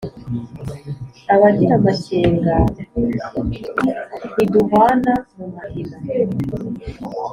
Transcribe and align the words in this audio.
Abagira 1.33 1.73
amakenga 1.79 2.55
ntiduhwana 4.33 5.13
mu 5.35 5.45
mahina, 5.53 5.97